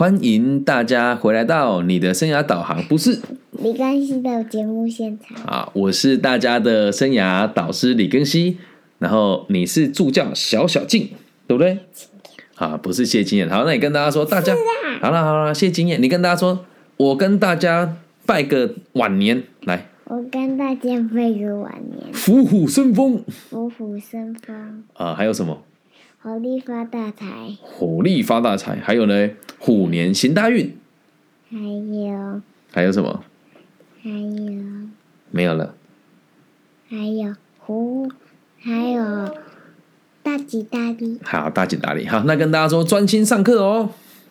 [0.00, 3.20] 欢迎大家回来到你的生涯导航，不是？
[3.50, 8.56] 李根熙的节目现场，啊，我是大家的生涯导师李根熙，
[8.98, 11.10] 然后你是助教小小静，
[11.46, 11.80] 对不对？
[12.54, 13.50] 啊，不是谢金燕。
[13.50, 14.54] 好，那你跟大家说，大家
[15.02, 16.64] 好了好了，谢金燕，你跟大家说，
[16.96, 20.80] 我跟大家拜个晚年，来，我跟大家
[21.14, 23.22] 拜个晚年，虎虎生风。
[23.50, 25.62] 虎虎生风，啊，还有什么？
[26.22, 30.76] 猴力发大财，虎力发大财，还有呢，虎年行大运，
[31.50, 33.24] 还有还有什么？
[34.02, 34.62] 还有
[35.30, 35.74] 没有了。
[36.90, 38.06] 还有虎，
[38.58, 39.34] 还有
[40.22, 41.18] 大吉大利。
[41.24, 42.06] 好，大吉大利。
[42.06, 43.88] 好，那跟大家说，专心上课哦。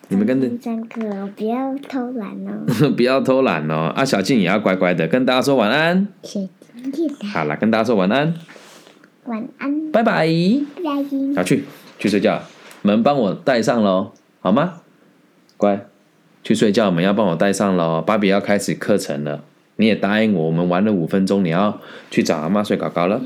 [0.09, 2.91] 你们跟着上课哦，不要偷懒哦。
[2.95, 3.91] 不要偷懒哦。
[3.95, 6.07] 啊，小静也要乖乖的跟大家说晚安。
[7.33, 8.31] 好了，跟大家说晚安，
[9.25, 10.27] 晚安，拜拜。
[10.75, 11.35] 拜拜。
[11.35, 11.63] 好，去
[11.97, 12.41] 去睡觉，
[12.81, 14.11] 门帮我带上喽，
[14.41, 14.81] 好吗？
[15.57, 15.85] 乖，
[16.43, 18.01] 去睡觉，门要帮我带上喽。
[18.01, 19.43] 芭比要开始课程了，
[19.75, 23.21] 你也答应我，我们玩了五分钟，你要去找阿妈睡搞搞了，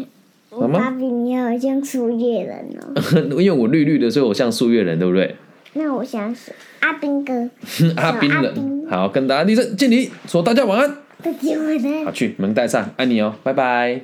[0.49, 3.02] 好我吗芭比你好像树叶人哦。
[3.39, 5.36] 因为我绿绿的，所以我像树叶人，对不对？
[5.73, 7.49] 那我想是阿兵哥，
[7.97, 10.97] 阿斌人，好，跟大家立正敬礼，说大家晚安。
[11.23, 12.11] 大家晚安好，。
[12.11, 14.02] 去门带上，爱你哦，拜拜。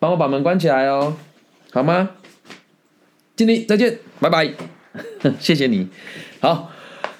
[0.00, 1.14] 帮我把门关起来哦，
[1.72, 2.12] 好吗？
[3.36, 4.50] 经理，再见，拜拜。
[5.38, 5.86] 谢谢你。
[6.40, 6.72] 好，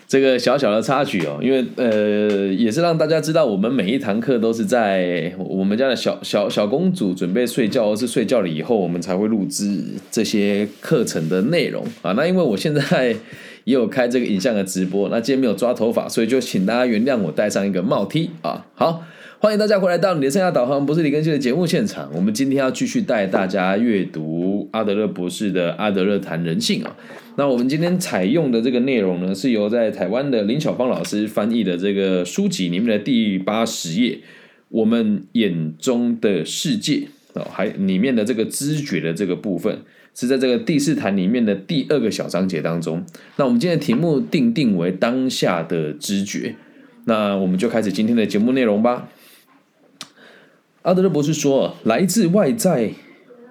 [0.09, 12.13] 这个小小的插曲哦，因为呃，也是让大家知道，我们每一堂课都是在我们家的小小小公主准备睡觉，或是睡觉了以后，我们才会录制这些课程的内容啊。
[12.13, 13.15] 那因为我现在
[13.65, 18.65] 也有开这个影像的直播，那今天没有抓头发，所以就请大家原谅我戴上一个帽 T 啊。
[18.75, 19.05] 好，
[19.43, 22.11] 欢迎大家回来到你的生涯导航，不是李根熙的节目现场。
[22.15, 26.95] 我们今天要继续带大家阅读阿德勒博士的《阿德勒谈人性》啊。
[27.37, 34.19] 那我们今天采用的这个内容呢，是由在台湾的林巧芳老师翻译的这个书籍里面的第八十页，
[34.69, 39.79] 我们眼中的世界哦，还里面的这个知觉的这个部分，
[40.15, 43.03] 是在这个第四谈里面的第二个小章节当中。
[43.37, 46.57] 那我们今天的题目定定为当下的知觉，
[47.07, 49.09] 那我们就开始今天的节目内容吧。
[50.83, 52.93] 阿德勒博士说，来自外在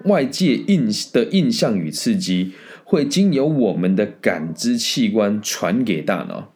[0.06, 2.54] 外界印的印象与刺激，
[2.84, 6.52] 会经由我们的感知器官传给大脑，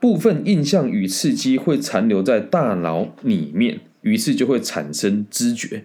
[0.00, 5.84] 部分印象与刺激会残留在大脑里面，于是就会产生知觉。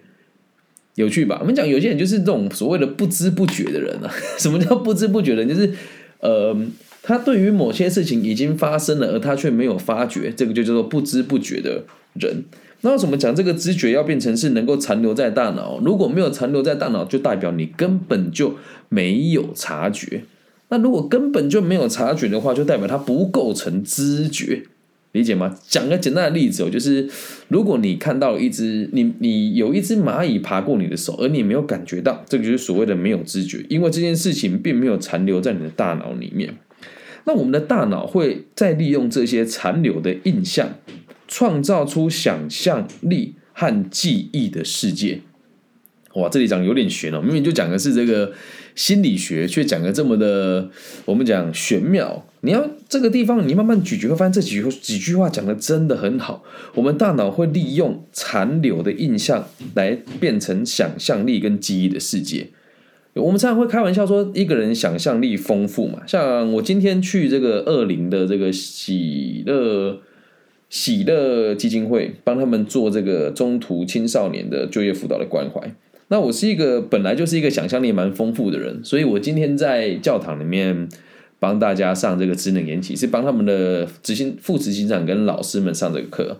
[0.94, 1.38] 有趣吧？
[1.40, 4.10] 我们讲有些人就是这种所谓的不知不觉的人啊。
[4.38, 5.48] 什么叫不知不觉的人？
[5.48, 5.70] 就是
[6.20, 6.56] 呃，
[7.02, 12.44] 他对于某些事情已经发生了，而他却没有发觉，这个就叫做不知不觉的人。
[12.82, 15.78] 那为什么讲这个知觉要变成是能够残留在大脑？
[15.84, 18.56] 如果没有残留在大脑，就代表你根本就
[18.88, 20.24] 没有察觉。
[20.68, 24.64] 那如果根本就没有察觉的话，就代表它不构成知觉，
[25.12, 25.54] 理解吗？
[25.68, 27.08] 讲个简单的例子哦，就是
[27.48, 36.54] 如果你看到一只你你有一只蚂蚁爬过你的手，而你没有感觉到，这个就是所谓的没有知觉，因为这件事情并没有残留在你的大脑里面。
[37.24, 40.70] 那我们的大脑会再利用这些残留的印象，
[41.32, 45.20] 创造出想象力和记忆的世界。
[46.12, 48.30] 哇，这里讲有点悬哦，明明就讲的是这个
[48.74, 50.68] 心理学，却讲的这么的，
[51.06, 52.26] 我们讲玄妙。
[52.42, 56.44] 你要这个地方，你慢慢咀嚼，会发现这几句几句话讲的真的很好。
[56.74, 62.48] 我们大脑会利用残留的印象来变成想象力跟记忆的世界。
[63.14, 66.02] 我们常常会开玩笑说，一个人想象力丰富嘛。
[66.06, 70.02] 像我今天去这个二零的这个喜乐
[70.72, 75.60] 喜乐基金会，帮他们做这个中途青少年的就业辅导的关怀。
[76.08, 80.88] 那我是一个本来就是一个想象力蛮丰富的人，所以我今天在教堂里面
[81.38, 86.38] 帮大家上这个职能研习，是帮他们的执行副执行长跟老师们上这个课。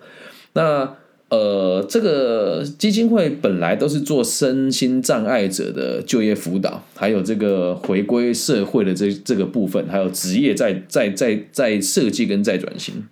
[0.55, 0.97] 那
[1.29, 13.05] 呃，这个基金会本来都是做身心障碍者的就业辅导，还有这个回归社会的这这个部分，还有职业在在在在设计跟在转型。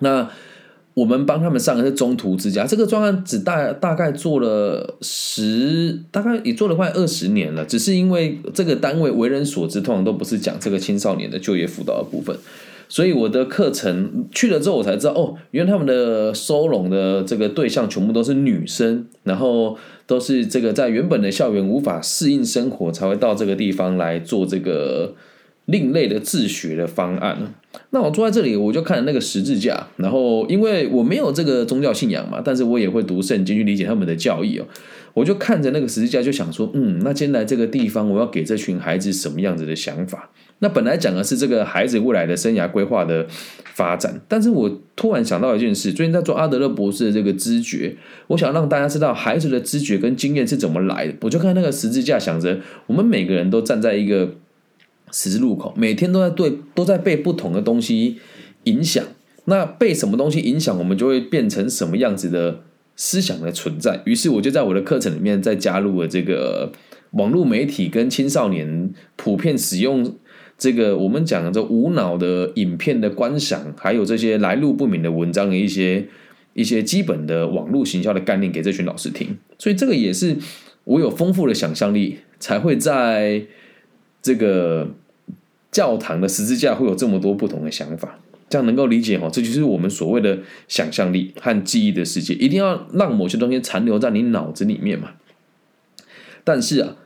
[0.00, 0.28] 那
[0.94, 7.64] 我们帮他们上的是中途之家，这个专案只大大概做了十，大概也做了快二十年了。
[7.64, 12.36] 只是因为这个单位为人所知，通常都不是讲这个青少年的就业辅导的部分，
[12.88, 25.14] 所以我的课程去了之后，我才知道哦，原来他们的收容的这个对象全部都是女生，然后都是这个在原本的校园无法适应生活，才会到这个地方来做这个
[25.66, 27.54] 另类的自学的方案。
[27.90, 34.66] 那我坐在这里，我就看那个十字架，然后因为我没有这个宗教信仰嘛，但是我也会读圣经去理解他们的教义哦。
[35.12, 40.30] 我就看着那个十字架，就想说，嗯，那今天来这个地方，我要给这群孩子什么样子的想法？
[40.60, 43.26] 那本来讲的是这个孩子未来的生涯规划的
[43.74, 47.96] 发展，但是我突然想到一件事，最近在做阿德勒博士的这个知觉，
[48.28, 51.14] 我想让大家知道孩子的知觉跟经验是怎么来的。
[51.22, 54.34] 我就看那个十字架，想着我们每个人都站在一个
[55.12, 58.18] 十字路口，每天都在对都在被不同的东西
[58.64, 59.04] 影响。
[59.46, 62.60] 那被什么东西影响，我们就会变成什么样子的
[62.96, 64.02] 思想的存在。
[64.04, 66.70] 于是我就在我的课程里面再加入了这个
[67.12, 70.14] 网络媒体跟青少年普遍使用。
[70.58, 76.06] 这个我们讲的这无脑的影片的观赏，还有这些来路不明的文章的一些
[76.52, 80.36] 一些基本的网络行销的概念给这群老师听，所以这个也是
[80.84, 83.42] 我有丰富的想象力，才会在
[84.20, 84.90] 这个
[85.70, 88.18] 教堂的十字架会有这么多不同的想法，
[88.48, 95.12] 这样能够理解哦，这就是我们所谓的想象力和记忆的世界，一定要让某些东西残留在你脑子里面嘛。
[96.44, 96.96] 但是啊，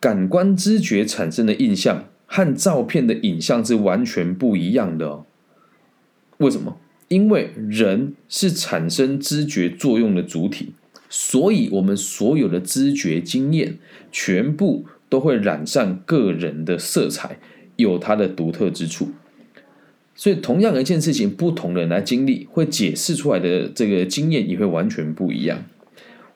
[0.00, 2.04] 感官知觉产生的印象。
[2.28, 5.24] 和照片的影像是完全不一样的哦。
[6.38, 6.76] 为什么？
[7.06, 10.72] 因为人是产生知觉作用的主体，
[11.08, 13.78] 所以我们所有的知觉经验
[14.10, 17.38] 全部都会染上个人的色彩，
[17.76, 19.08] 有它的独特之处。
[20.14, 25.64] 所以，同样一件事情，不同的人来经历，会解释出来的这个经验也会完全不一样。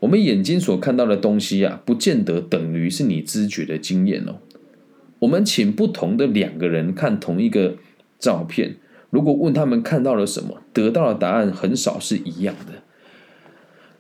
[0.01, 4.37] 我们眼睛所看到的东西啊，不见得等于是你知觉的经验哦。
[5.21, 7.77] 我们请不同的两个人看同一个
[8.19, 8.77] 照片，
[9.11, 12.83] 如果问他们看到了什么，得到的答案很少是一样的。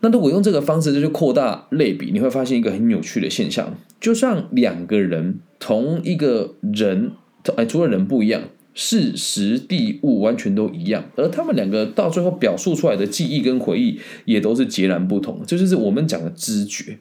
[0.01, 7.13] 那如果用这个方式，就去扩大类比，你会发现一个很有趣的现象：，就像两个人同一个人，
[7.57, 8.43] 哎，除了人不一样，
[8.75, 15.43] 事实地物完全都一样，而他们两个到最后表述出来的记忆跟回忆也都是截然不同。
[15.47, 16.99] 这就是我们讲的知觉。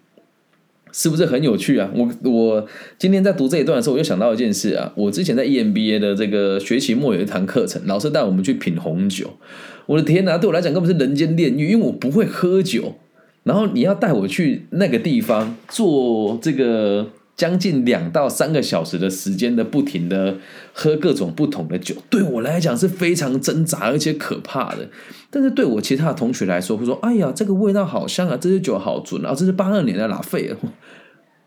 [0.91, 1.91] 是不是很有趣啊？
[1.95, 4.91] 我我今天在读这一段的时候，我又想到一件事啊。
[4.95, 9.37] 我之前在 EMBA 的这个学期末有一堂课程，老师带我们去品红酒。
[9.85, 12.95] 我的天哪，对我来讲根本是人间炼狱，因为我不会喝酒。
[13.43, 17.09] 然后你要带我去那个地方做这个。
[17.39, 20.35] 将近两到三个小时的时间的不停的
[20.73, 24.89] 喝各种不同的酒，对我来讲是非常挣扎而且可怕的。
[25.29, 30.53] 但是对我其他的同学来说，会说：“哎呀，这个味道好香啊，这些酒好准啊，这是八二年的拉菲。”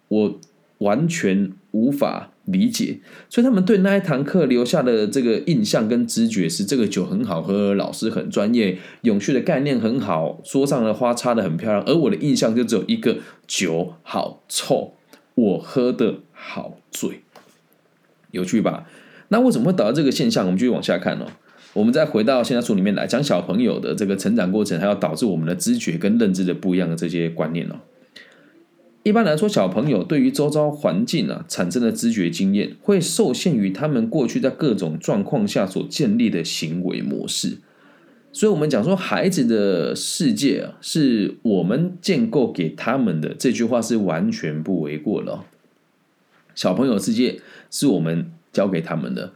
[0.08, 0.40] 我
[0.78, 11.84] 完全无法理解，所以他们对那一堂课留下的这个印象跟知觉是：这个酒很好喝，老师很专业，永续的概念很好，桌上的花插的很漂亮。
[11.84, 14.94] 而我的印象就只有一个：酒好臭。
[15.34, 17.22] 我喝的好醉，
[18.30, 18.86] 有趣吧？
[19.28, 20.44] 那为什么会导致这个现象？
[20.44, 21.26] 我们继续往下看哦。
[21.72, 27.76] 我们再回到现在书里面来讲小朋友的这个成长过程，还要导致我们的知觉跟认知的不一样的这些观念哦。
[29.04, 37.56] 一般来说，小朋友对于周遭环境啊产生的知觉经验，会受限于他们过去在各种状况下所建立的行为模式。
[38.32, 43.34] 所以，我们讲说，孩子的世界啊，是我们建构给他们的。
[43.34, 45.40] 这句话是完全不为过的。
[46.54, 47.40] 小朋友世界
[47.70, 49.32] 是我们教给他们的。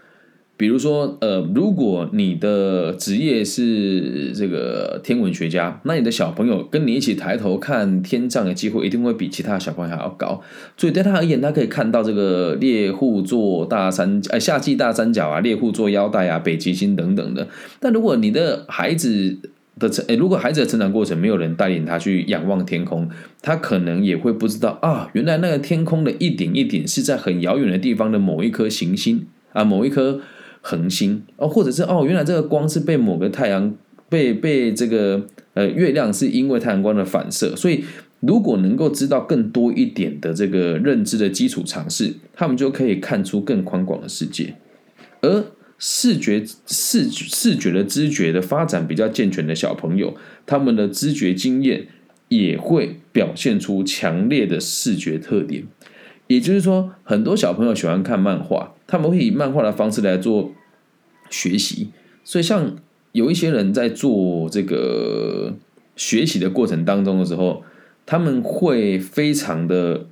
[0.58, 10.40] 比如说，呃，如果你的职业是这个天文学家，那你的小朋友跟你一起抬头看天上的机会，一定会比其他小朋友还要高。
[10.78, 17.46] 所以对他而言，他可以看到这个猎户座大三，呃，夏季大三角啊，猎户座腰带啊，北极星等等的。
[17.78, 19.36] 但如果你的孩子
[19.78, 23.06] 的成，如果孩子的成长过程没有人带领他去仰望天空，
[23.42, 30.22] 他可能也会不知道啊，原来那个天空的一点一点是在很遥远的地方的某一颗行星啊，某一颗。
[30.68, 33.72] 恒星哦，或者是哦，原来这个光是被某个太阳
[34.08, 37.84] 被被这个呃月亮是因为太阳光的反射，所以
[38.18, 44.56] 如果能够知道更多一点的这个认知的基础常识，他们就可以看出更宽广的世界。
[45.20, 45.44] 而
[45.78, 51.86] 视觉视视觉的知觉的发展比较健全的小朋友，他们的知觉经验
[52.28, 55.62] 也会表现出强烈的视觉特点。
[56.28, 60.52] 也就是说，很多小朋友喜欢看漫画，他们会以漫画的方式来做
[61.30, 61.90] 学习。
[62.24, 62.76] 所以，像
[63.12, 65.54] 有一些人在做这个
[65.94, 67.62] 学习的过程当中的时候，
[68.04, 70.06] 他们会非常的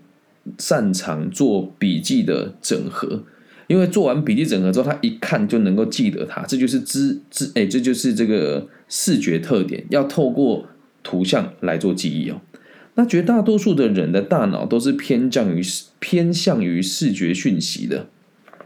[0.59, 3.25] 擅长做笔记的整合，
[3.67, 10.67] 因为做完笔记整合之后，他一看就能够记得它，这就是知知哎，这就是这个视觉特点，要透过
[11.03, 12.41] 图像来做记忆哦。
[12.97, 15.61] 那绝大多数的人的大脑都是偏向于
[15.99, 18.07] 偏向于视觉讯息的，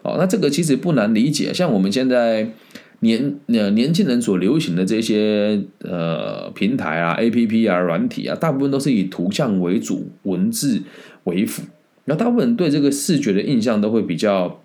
[0.03, 2.53] 哦，那这个其实不难理解，像我们现在
[3.01, 10.83] 年呃年轻人所流行的这些呃平台啊、A P P 啊、软体啊，大部分都是以图像为主，文字
[11.25, 11.63] 为辅。
[12.05, 14.63] 那大部分对这个视觉的印象都会比较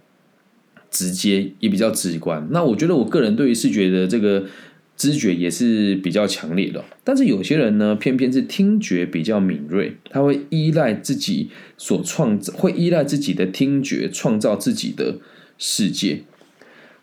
[0.90, 2.48] 直接，也比较直观。
[2.52, 4.46] 那我觉得我个人对于视觉的这个
[4.96, 6.84] 知觉也是比较强烈的。
[7.04, 15.18] 但是有些人呢，偏偏是听觉比较敏锐，他会依赖自己所创造，会依赖自己的听觉创造自己的
[15.58, 16.24] 世界。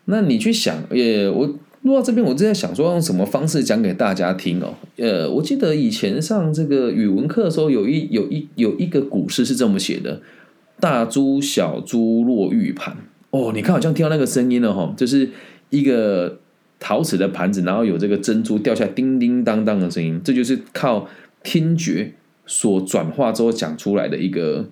[0.05, 4.75] 那你去想，呃，我录到这边，我正在想说用什么方式讲给大家听哦。
[4.97, 10.21] 呃，我记得以前上这个语文课的时候，有一有一有一个古诗是这么写的
[10.79, 12.97] ：“大珠小珠落玉盘。”
[13.31, 15.29] 哦，你看，好像听到那个声音了哈，就是
[15.69, 16.39] 一个
[16.81, 21.07] 陶瓷的盘子，然后有这个珍珠掉下叮叮当当的声音，这就是靠
[21.41, 24.67] 听觉所转化之后讲出来的一个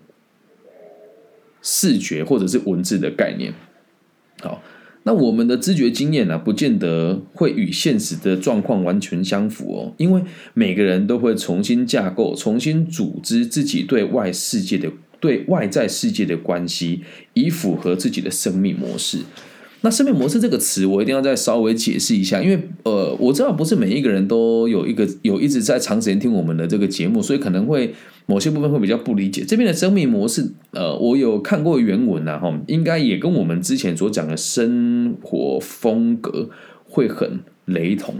[1.61, 3.53] 视觉或者是文字的概念。
[4.41, 4.61] 好。
[5.03, 10.21] 那我们的知觉经验呢，不见得会与现实的状况完全相符哦，因为
[10.53, 17.01] 每个人都会重新架构、重新组织自己对外世界的、对外在世界的关系，
[17.33, 19.19] 以符合自己的生命模式。
[19.81, 27.95] 那生命模式这个词，我一定要再稍微解释一下，因为呃，我知道不是每一个人都有一个有一直在长时间听我们的这个节目，所以可能会
[28.25, 30.51] 某些部分会比较不理解这边的生命模式。
[30.71, 36.49] 呃，我有看过原文呐，哈，应该也跟我们之前所讲的生活风格
[36.83, 38.15] 会很雷同，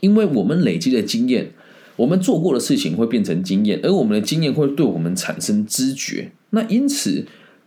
[0.00, 1.50] 因为我们累积的经验，
[1.96, 7.26] 我们做过的事情会变成经验，而我们的经验会对我们产生知觉，那因此。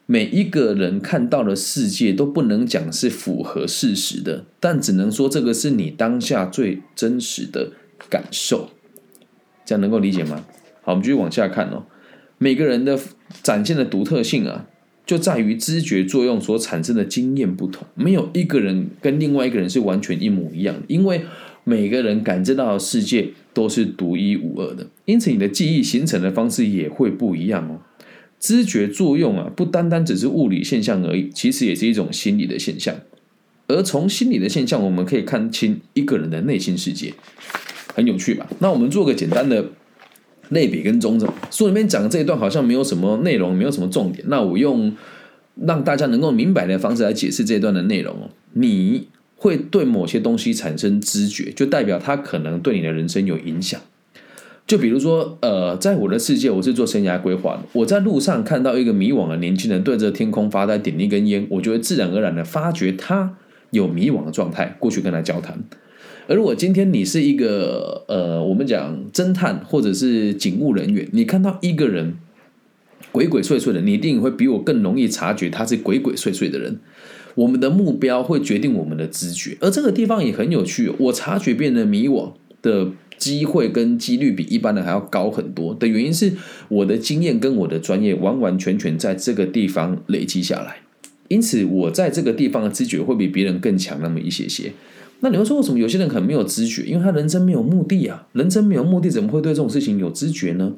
[0.10, 7.74] 每一个人看到的世界都不能讲是符合事实的，但只能说这个是你当下最真实的
[8.10, 8.70] 感受，
[9.66, 10.46] 这样能够理解吗？
[10.82, 11.84] 好，我们继续往下看哦。
[12.38, 12.98] 每个人的
[13.44, 14.68] 展现的独特性啊，
[15.06, 21.24] 就在于知觉作用所产生的经验不同，没有一个人跟另外一个人是完全一模一样的，因为
[21.66, 27.82] 每个人感知到的世界都是独一无二的，因此你的记忆形成的方式也会不一样哦。
[28.40, 32.96] 知觉作用啊，不单单只是物理现象而已，其实也是一种心理的现象。
[33.68, 37.14] 而从心理的现象，我们可以看清一个人的内心世界，
[37.94, 38.48] 很有趣吧？
[38.60, 39.66] 那我们做个简单的
[40.50, 44.24] 类比跟中正书里面讲这一段好像没有什么内容，没有什么重点。
[44.30, 44.96] 那我用
[45.66, 48.30] 让大家能够明白的方式来解释这一段的内容哦。
[48.54, 53.82] 你会对某些东西产生知觉，就代表它可能对你的人生有影响。
[54.68, 57.64] 就比如说，呃，在我的世界，我是做生涯规划的。
[57.72, 63.38] 我在路上看到一个迷惘的年轻人对着天空发呆，点一根烟，我就会自然而然的发觉他
[63.72, 65.58] 有迷惘的状态，过去跟他交谈。
[66.28, 72.16] 而如果今天你是一个呃，我们讲侦探或者是警务人员，你看到一个人
[73.14, 76.78] 鬼鬼祟祟的，你一定会比我更容易察觉他是鬼鬼祟祟的人。
[77.36, 80.92] 我们的目标会决定我们的知觉，而这个地方也很有趣。
[80.98, 82.90] 我察觉别人的迷惘的。
[83.18, 86.34] 机会跟几率比一般人还要高很多的原因是，
[86.70, 90.78] 我的经验跟我的专业完完全全在这个地方累积下来，
[91.28, 94.72] 因此我在这个地方的知觉会比别人更强那么一些些。
[95.22, 96.84] 那你会说为什么有些人可能没有知觉？
[96.84, 100.74] 因为他人生没有目的啊，人生没有目的怎么会对这种事情有知觉呢？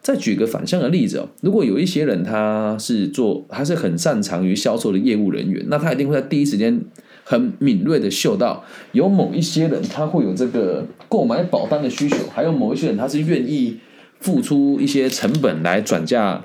[0.00, 6.80] 再举个反向的例子哦，如果有一些人他是做，他是很擅长于销售的业务人员，那他一定会在第一时间。
[7.24, 13.78] 很敏锐的嗅到，有某一些人他会有这个购买保单的需求，还有某一些人他是愿意
[14.20, 16.42] 付出一些成本来转嫁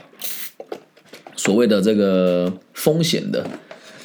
[1.36, 3.46] 所谓的这个风险的，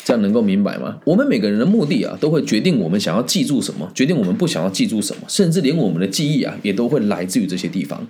[0.05, 0.99] 这样能够明白吗？
[1.05, 8.07] 我们每个人的目的啊，都会决定我们想要记住什么，决定我们不想要记住什么，甚至连我们的记忆啊，也都会来自于这些地方。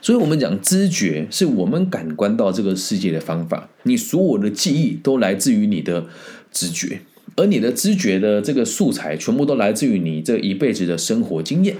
[0.00, 6.06] 所以，我们讲知觉是我们感官到这个世界的方法，你所有的记忆都来自于你的
[6.50, 7.02] 直觉。
[7.36, 11.76] 而你的知觉的这个素材，全部都来自于你这一辈子的生活经验，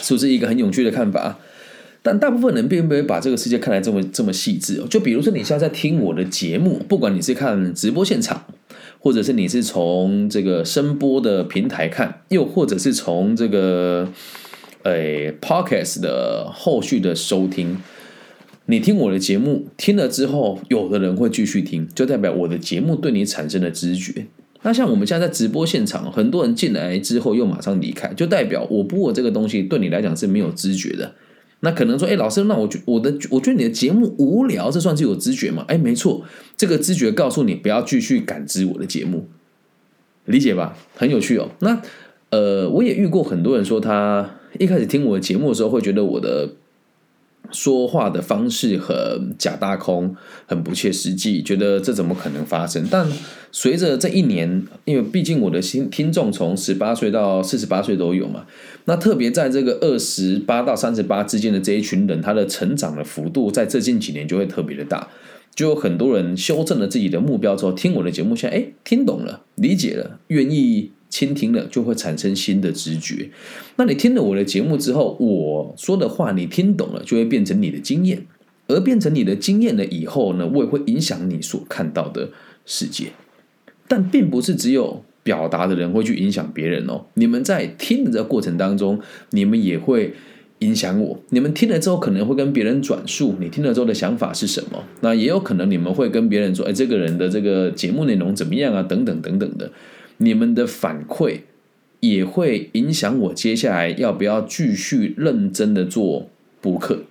[0.00, 1.38] 是不是一个很有趣的看法？
[2.02, 4.82] 但大部分人并没有把这个世界看来这么这么细致。
[4.88, 8.46] 就比如说，你现在在听我的节目，不管你是看直播现场，
[8.98, 14.10] 或者是你是从这个声波的平台看，又或者是从这个
[14.84, 17.76] 诶 podcast 的后续的收听。
[18.64, 24.26] 你听我的节目听了之后，有的人会继续听，就代表我的节目对你产生了知觉。
[24.62, 31.14] 那像我们现在在直播现场，很多人进来之后又马上离开，就代表我播这个东西对你来讲是没有知觉的。
[31.60, 35.64] 那可能说，哎，老师，那我觉我的我觉得你的节目无聊，这算是有知觉吗？
[35.68, 36.24] 哎，没错，
[36.56, 39.28] 这个知觉告诉你不要继续感知我的节目，
[40.24, 40.76] 理解吧？
[40.94, 41.50] 很有趣哦。
[41.58, 41.82] 那
[42.30, 46.48] 呃，我也遇过很多人说，他一开始听我的节目的时候，会觉得我的
[47.52, 50.14] 说话的方式很假大空，
[50.46, 52.86] 很不切实际，觉得这怎么可能发生？
[52.90, 53.06] 但
[53.52, 58.46] 随着这一年，因为毕竟我的听听众从十八岁到四十八岁都有嘛，
[58.84, 65.08] 那特别在这个二十八到三十八之间的这一群人，他的成长的幅度在这近几年就会特别的大，
[65.54, 70.92] 就有很多人修正了自己的目标之后，听我的节目，现在哎听懂了，理解了，愿意。
[71.10, 73.28] 倾听了就会产生新的直觉。
[73.76, 78.24] 那你听了我的节目之后，我说的话你听懂了，就会变成你的经验。
[78.68, 82.30] 而变成你的经验了以后呢，我也会影响你所看到的
[82.64, 83.08] 世界。
[83.88, 87.04] 但并不是只有表达的人会去影响别人哦。
[87.14, 89.00] 你们在听的这个过程当中，
[89.30, 90.14] 你们也会
[90.60, 91.18] 影响我。
[91.30, 94.84] 你们听了之后，可能会跟别人转述你听了之后的想法是什么。
[95.00, 99.72] 那也有可能你们会跟别人说：“哎，这个人的这个节目内容怎么样啊？”等等等等的。
[100.22, 101.40] 你们的反馈
[102.00, 106.28] 也会影响我接下来要不要继续认真的做
[106.60, 107.04] 播客，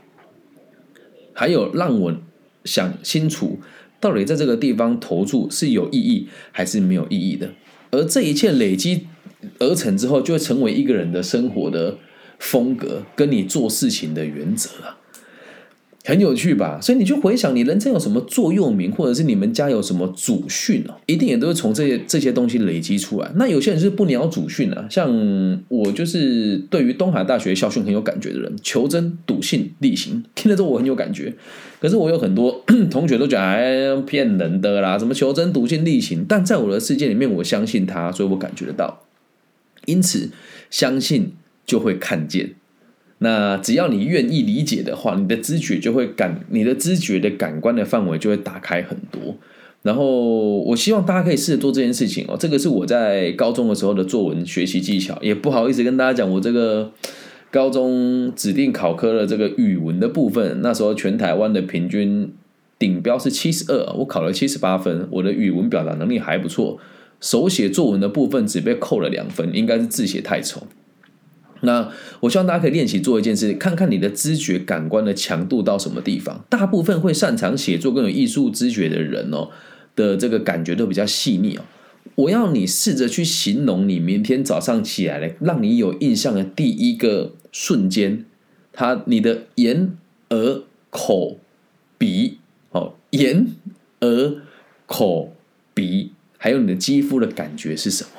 [1.33, 2.15] 还有让我
[2.63, 3.59] 想清楚，
[3.99, 7.49] 到底在这个地方投注是有意义还是没有意义的。
[7.89, 9.07] 而这一切累积
[9.57, 11.97] 而成之后，就会成为一个人的生活的
[12.37, 14.99] 风格，跟你做事情的原则啊。
[16.09, 16.79] 很有趣吧？
[16.81, 23.31] 所以你就回想，你人生有什么座右铭，或者是你们家有什么祖训哦，一定也都是从这些这些东西累积出来。
[23.35, 25.07] 那有些人是不鸟祖训啊，像
[25.67, 31.31] 我就是对于东海大学校训很有感觉的人，求真、笃信、力行，听了之后我很有感觉。
[31.79, 39.03] 可是我有很多 同学都讲哎骗人的啦，什么求真、笃信、力行，但在我的世界里面，我相信他，所以我感觉得到。
[39.85, 40.29] 因此，
[40.71, 41.33] 相信
[41.65, 42.55] 就会看见。
[43.19, 49.35] 那只要你愿意理解的话，你的知觉就会感，你的知觉的感官的范围就会打开很多。
[49.81, 52.35] 然后，我希望大家可以试着做这件事情哦。
[52.38, 56.91] 这个是我在高中的时候的作文学习技巧，也不好意思跟大家讲，我这个
[57.49, 62.33] 高中指定考科的这个语文的部分，那时候全台湾的平均
[62.77, 66.77] 顶标是七十二，我考了七十八分，我的语文表达能力还不错。
[67.21, 70.67] 手写作文的部分只被扣了两分，应该是字写太丑。
[71.61, 76.45] 那我希望大家可以练习做一件事，看看你的知觉感官的强度到什么地方。
[76.49, 79.49] 大部分会擅长写作更有艺术知觉的人哦，
[79.95, 81.63] 的这个感觉都比较细腻哦。
[82.15, 88.25] 我要你试着去形容你明天早上起来了，让你有印象的第一个瞬间，
[88.73, 89.98] 他你的眼、
[90.29, 91.39] 耳、口、
[91.98, 92.39] 鼻，
[92.72, 93.48] 哦，眼、
[94.01, 94.35] 耳、
[94.85, 95.33] 口、
[95.74, 98.09] 鼻，还有你的肌肤的感觉是什么？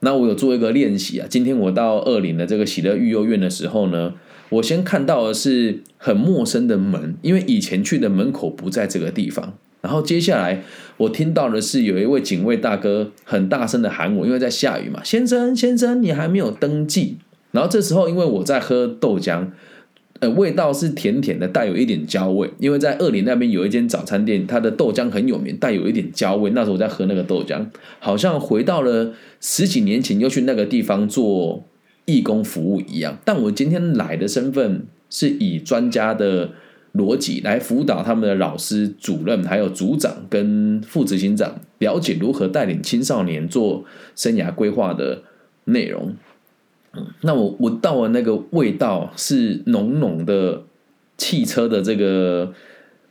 [0.00, 4.14] 那我有做一个练习啊，今天我到二林的这个喜乐育幼院的时候呢，
[4.50, 9.54] 我先看到的是很陌生的门，因为以前去的门口不在这个地方。
[9.80, 10.62] 然后接下来
[10.96, 17.16] 我听到的是有一位警卫大哥很大声的喊我，因为在下雨嘛，先生先生，你还没有登记。
[17.52, 19.46] 然后这时候因为我在喝豆浆。
[20.20, 22.50] 呃，味道是甜甜的，带有一点焦味。
[22.58, 26.50] 因为在二林那边有一间早餐店，它的豆浆很有名，带有一点焦味。
[26.50, 27.64] 那时候我在喝那个豆浆，
[28.00, 31.64] 好像回到了十几年前，又去那个地方做
[32.04, 33.16] 义工服务一样。
[33.24, 36.50] 但我今天来的身份是以专家的
[36.94, 43.84] 逻辑来辅导他们的老师、主任、还有组长跟副执行长，了解如何带领青少年做
[44.16, 45.22] 生涯规划的
[45.66, 46.16] 内容。
[47.20, 50.62] 那我闻到的那个味道是浓浓的
[51.16, 52.52] 汽车的这个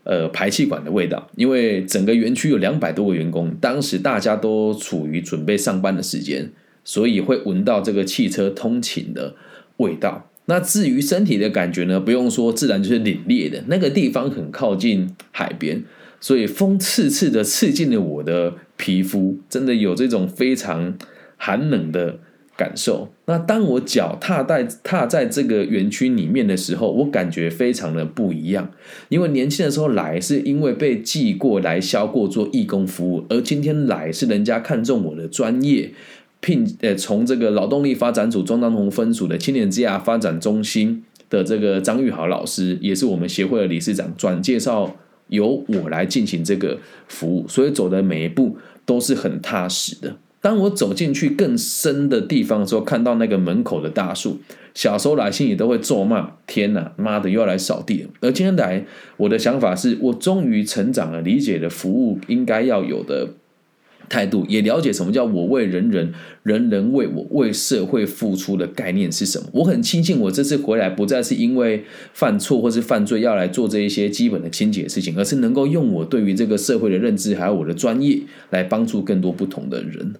[0.03, 6.51] 呃排气管的味道，因为整个园区有两百多个员工，当时大家都处于准备上班的时间，
[6.83, 9.35] 所以会闻到这个汽车通勤的
[9.77, 10.29] 味道。
[10.45, 13.63] 那至于身体的感觉呢，不用说，自然就是凛冽的。
[13.67, 15.83] 那个地方很靠近海边，
[16.19, 20.97] 所以风刺刺的刺进了我的皮肤，真的有这种非常
[21.37, 22.19] 寒冷的。
[22.57, 23.07] 感受。
[23.25, 28.71] 那当我脚踏在踏在这个园区里面的时候，我感觉非常的不一样。
[29.09, 35.91] 因为年轻的时候来是因为被寄过来销过做义工服务，而今天来是人家看中我的专业，
[36.39, 44.95] 聘呃从这个劳动力发展组中当同分署的青年之亚发展中心的这个张玉豪老师，也是我们协会的理事长，转介绍
[45.27, 50.15] 由我来进行这个服务，所以走的每一步都是很踏实的。
[50.39, 54.39] 当我走进去更深的地方的时候，看到那个门口的大树，
[54.73, 58.09] 小时候来信也都会咒骂：天哪，妈的又要来扫地了。
[58.21, 58.85] 而今天来，
[59.17, 63.27] 我的想法是我终于成长了，理解了服务应该要有的
[64.09, 69.47] 态度，也了解什么叫我为人人，人人为我，为社会付出的概念是什么。
[69.53, 80.13] 我很庆幸，我这次回来不再是因为犯错或是犯罪要来做这一些基本的清洁事情，而是能够用我对于这个社会的认知，还有我的专业，来帮助更多不同的人。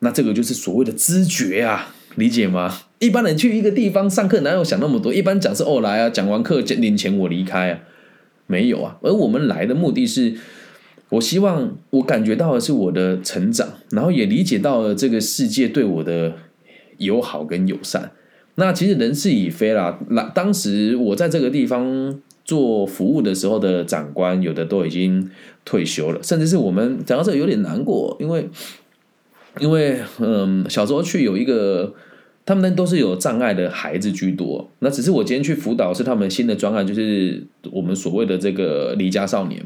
[0.00, 2.72] 那这个就是所谓的知觉啊，理解吗？
[3.00, 5.12] 一般人去一个地方上课，哪有想那么多？
[5.12, 7.80] 一般讲是哦来啊，讲完课领钱我离开啊，
[8.46, 8.96] 没有啊。
[9.02, 10.34] 而我们来的目的是，
[11.10, 16.34] 我希望我感觉到的是我的成长，然后也理解到了这个世界对我的
[16.98, 18.10] 友好跟友善。
[18.56, 19.98] 那其实人事已非啦。
[20.10, 25.30] 那当时我在这个地方做服务的时候的长官，有的都已经
[25.64, 28.48] 退休了，甚至是我们讲到这有点难过，因为
[29.60, 31.94] 因为嗯，小时候去有一个。
[32.44, 39.62] 他们都是有障碍的孩子居多，那只是我今天去辅导是他们新的专案，就是我们所谓的这个离家少年，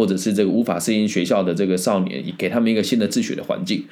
[0.00, 3.84] 或者是这个无法适应学校的这个少年，给他们一个新的自学的环境。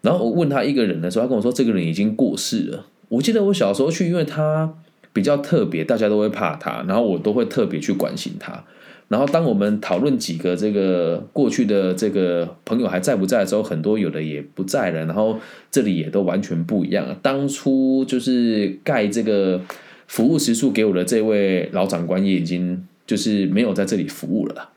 [0.00, 2.86] 然后我问他一个人的时候，他跟我说这个人已经过世了。
[3.08, 4.72] 我记得我小时候去，因为他
[5.12, 8.62] 比较特别，大家都会怕他，然后我都会特别去关心他。
[9.08, 15.04] 然后，当我们讨论几个这个过去的这个朋友还在不在的时候，很多有的也不在了。
[15.06, 15.36] 然后
[15.72, 17.18] 这里也都完全不一样。
[17.22, 19.60] 当初就是盖这个
[20.06, 24.70] 服务时数给我的这位老长官，也已经就是没有在这里服务了。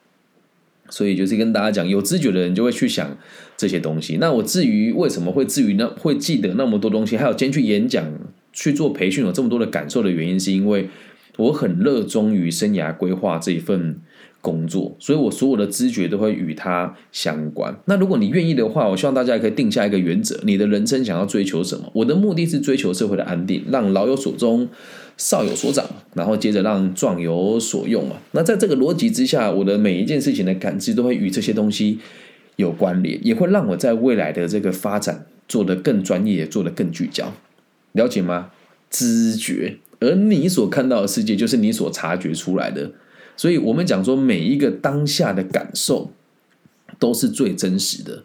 [0.89, 3.17] 所以就是跟大家讲，有知觉的人就会去想
[3.55, 4.17] 这些东西。
[4.17, 8.05] 那我至于为什么会至于那会记得那么多东西，还有今天去演讲
[8.51, 10.89] 去做培训有这么多的感受的原因，是因为
[11.37, 13.99] 我很热衷于生涯规划这一份。
[14.41, 17.75] 工作，所以我所有的知觉都会与它相关。
[17.85, 21.89] 那如果你愿意的话，我希望大家也可以定下一个原则：你的人生想要追求什么？
[21.93, 24.67] 我的目的是追求社会的安定，让老有所终，
[25.17, 28.15] 少有所长，然后接着让壮有所用嘛。
[28.31, 31.99] 那在这个逻辑之下，我的每一件事情的感知都会与这些东西
[32.55, 37.33] 有关联，也会让我在未来的这个发展做得更专业，做得更聚焦。
[37.91, 38.51] 了解吗？
[38.89, 42.91] 知觉，而你所看到的世界，就是你所察觉出来的。
[43.39, 46.11] 所以我们讲说，每一个当下的感受
[46.99, 48.23] 都是最真实的，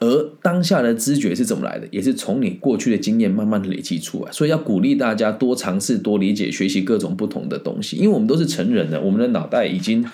[0.00, 4.32] 而当下的知觉是怎么来的，也是从你过去的经验慢慢累积出来。
[4.32, 10.04] 所以要鼓励大家多尝试、多理解、学习各种不同的东西，因为我们都是成人了，我们的脑袋已经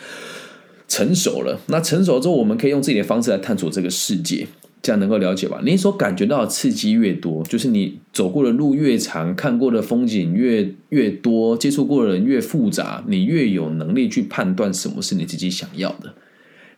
[0.87, 1.59] 成熟了。
[1.69, 4.47] 那成熟之后，我们可以用自己的方式来探索这个世界。
[4.89, 5.61] 这样能够了解吧？
[5.63, 16.15] 你所感觉到的刺激越多，就是你走过的路越长，看过的风景越越多，接触过的人越复杂，你越有能力去判断什么是你自己想要的，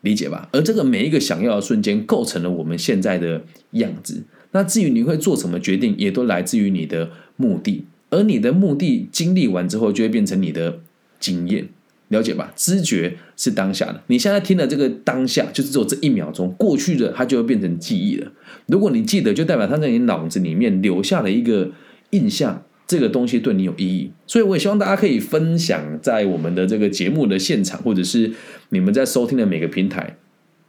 [0.01, 0.49] 理解吧？
[0.51, 3.45] 而这个每一个想要的瞬间，构成了我们现在的
[3.75, 4.25] 样子。
[4.51, 10.81] 那至于你会做什么决定，也都来自于你的目的，而你的目的经历完之后，就会变成你的
[11.21, 11.69] 经验。
[12.11, 14.03] 了解吧，知觉是当下的。
[14.09, 18.31] 你现在听的这个当下，就是只有这一秒钟过去的，它就会变成记忆了。
[18.67, 21.71] 如果你记得，就代表它在你脑子里面留下了一个
[22.11, 24.11] 印象，这个东西对你有意义。
[24.27, 28.33] 所以我也希望大家可以分享在我们的这个节目的现场，或者是
[28.71, 30.17] 你们在收听的每个平台，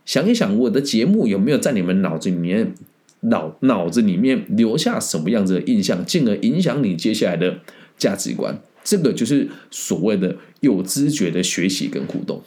[0.06, 2.74] 想一想我的节目有没有在你们脑子里面
[3.22, 7.58] 脑脑子里面留下什么样子的印象，进而影响你接下来的
[7.98, 8.62] 价值观。
[8.84, 12.42] 这个就是所谓的有知觉的学习跟互动，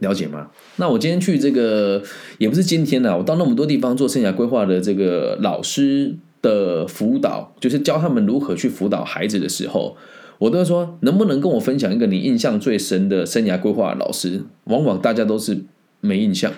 [0.00, 0.50] 了解吗？
[0.76, 2.02] 那我今天去这个
[2.38, 9.96] 也不是今天呢，我到那么多地方做生涯规划的这个老师的辅导，就是教他们如何去辅导孩子的时候，
[10.38, 14.42] 我都会说，能不能跟我分享一个你印象最深的生涯规划老师？
[14.64, 15.64] 往往大家都是
[16.00, 16.52] 没印象。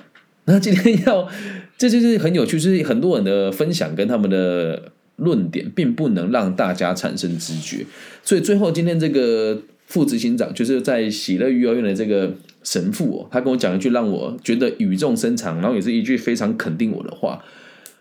[0.46, 1.28] 那今天要，
[1.76, 4.92] 这就是很有趣，就是很多人的分享跟他们的。
[5.18, 7.84] 论点并不能让大家产生知觉，
[8.22, 17.42] 所以最后今天这个副执行长就是在喜乐育幼院的这个神父，他跟我讲一句让我觉得语重心长，然后也是一句非常肯定我的话。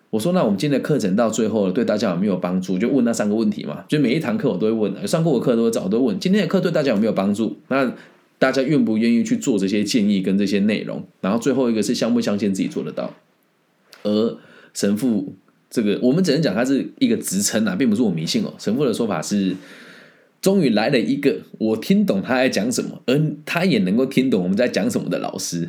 [0.09, 2.77] 我说：“那我们今天的课程到最后对大家有没有帮助？
[2.77, 3.83] 就问那三个问题嘛。
[3.89, 6.17] 就每一堂课我都会问，上过我课都会早都问。
[6.17, 7.57] 今天的课对大家有没有帮助？
[7.67, 7.93] 那
[8.39, 11.05] 大家愿不愿意去做这些建议跟这些内容？
[11.19, 13.13] 然后最后一个是相不相信自己做得到？
[14.03, 14.37] 而
[14.73, 15.35] 神父。”
[15.69, 18.53] 这个我们只能讲它是一个职称啊，并不是我迷信哦。
[18.57, 19.55] 神父的说法是，
[20.41, 25.67] 终于来了一个我听懂他在讲什么，而他也能够听懂我们在讲什么的老师。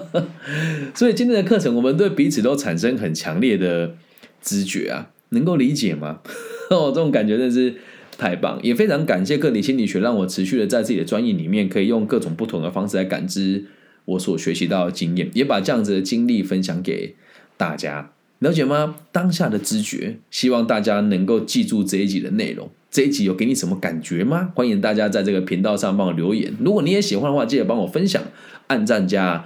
[0.94, 3.94] 所以今天的课程，我们对彼此都产生很强烈的
[4.42, 6.20] 知觉啊，能够理解吗？
[6.70, 7.74] 哦，这种感觉真是
[8.18, 13.64] 太棒，也非常感谢个体心理学，让我持续的在自己的专业里面，可以用各种不同的方式来感知
[14.04, 17.14] 我所学习到的经验，也把这样子的经历分享给
[17.56, 18.12] 大家。
[18.40, 18.94] 了解吗？
[19.10, 22.70] 当下的知觉，希望大家能够记住这一集的内容。
[22.88, 24.52] 这一集有给你什么感觉吗？
[24.54, 26.54] 欢迎大家在这个频道上帮我留言。
[26.60, 28.22] 如果你也喜欢的话，记得帮我分享、
[28.68, 29.44] 按赞加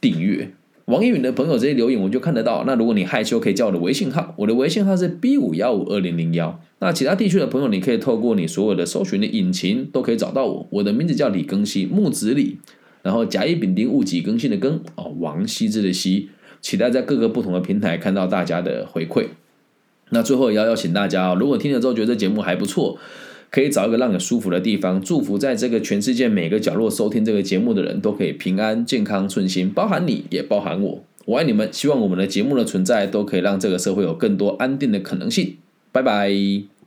[0.00, 0.52] 订阅。
[0.86, 2.64] 网易云的朋友这些留言我就看得到。
[2.66, 6.58] 那如果你害羞，可以加我的微信号，我的微信号是 B 五幺五二零零幺。
[6.78, 10.66] 那其他地区的朋友，你可以透过你所有的搜寻的引擎都可以找到我。
[10.70, 12.56] 我的名字叫李更新，木子李，
[13.02, 16.30] 然后甲乙丙丁戊己更新的更哦，王羲之的羲。
[16.60, 19.26] 期待在各个不同的平台看到大家的回馈。
[20.10, 22.98] 那最后也要邀请大家哦，如果听了之后觉得这节目还不错，
[23.50, 31.04] 可以找一个让你舒服的地方，祝福在这个全世界每个角落收听这个节目的人都可以平安、健康、顺心，包含你也包含我。
[31.26, 35.56] 我爱你们，希望我们的节目的存在都可以让这个社会有更多安定的可能性。
[35.92, 36.79] 拜拜。